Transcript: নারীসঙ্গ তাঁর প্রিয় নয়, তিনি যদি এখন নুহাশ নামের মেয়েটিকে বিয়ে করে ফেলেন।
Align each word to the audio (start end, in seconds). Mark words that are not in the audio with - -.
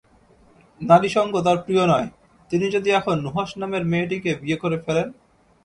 নারীসঙ্গ 0.81 1.33
তাঁর 1.45 1.57
প্রিয় 1.57 1.83
নয়, 1.87 2.07
তিনি 2.51 2.65
যদি 2.69 2.89
এখন 2.89 3.15
নুহাশ 3.25 3.49
নামের 3.57 3.83
মেয়েটিকে 3.85 4.31
বিয়ে 4.41 4.57
করে 4.57 4.77
ফেলেন। 4.85 5.07